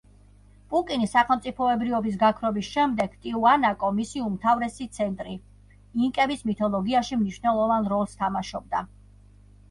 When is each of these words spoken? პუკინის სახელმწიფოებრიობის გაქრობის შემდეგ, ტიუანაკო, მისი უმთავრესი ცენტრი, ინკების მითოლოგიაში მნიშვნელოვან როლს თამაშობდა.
პუკინის 0.69 1.11
სახელმწიფოებრიობის 1.15 2.15
გაქრობის 2.21 2.69
შემდეგ, 2.77 3.11
ტიუანაკო, 3.25 3.91
მისი 3.97 4.23
უმთავრესი 4.27 4.87
ცენტრი, 4.99 5.35
ინკების 6.07 6.41
მითოლოგიაში 6.51 7.19
მნიშვნელოვან 7.21 7.91
როლს 7.93 8.17
თამაშობდა. 8.23 8.83